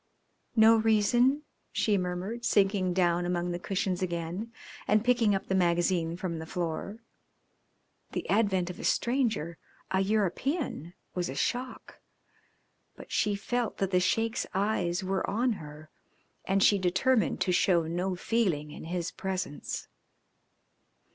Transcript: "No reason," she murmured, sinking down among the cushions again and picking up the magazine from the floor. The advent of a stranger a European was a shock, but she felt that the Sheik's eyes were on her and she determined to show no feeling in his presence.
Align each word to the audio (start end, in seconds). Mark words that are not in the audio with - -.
"No 0.55 0.77
reason," 0.77 1.43
she 1.71 1.95
murmured, 1.95 2.43
sinking 2.43 2.91
down 2.91 3.23
among 3.23 3.51
the 3.51 3.59
cushions 3.59 4.01
again 4.01 4.51
and 4.87 5.05
picking 5.05 5.35
up 5.35 5.45
the 5.45 5.53
magazine 5.53 6.17
from 6.17 6.39
the 6.39 6.47
floor. 6.47 7.03
The 8.13 8.27
advent 8.27 8.71
of 8.71 8.79
a 8.79 8.83
stranger 8.83 9.59
a 9.91 9.99
European 9.99 10.95
was 11.13 11.29
a 11.29 11.35
shock, 11.35 11.99
but 12.95 13.11
she 13.11 13.35
felt 13.35 13.77
that 13.77 13.91
the 13.91 13.99
Sheik's 13.99 14.47
eyes 14.55 15.03
were 15.03 15.29
on 15.29 15.51
her 15.61 15.91
and 16.45 16.63
she 16.63 16.79
determined 16.79 17.39
to 17.41 17.51
show 17.51 17.83
no 17.83 18.15
feeling 18.15 18.71
in 18.71 18.85
his 18.85 19.11
presence. 19.11 19.87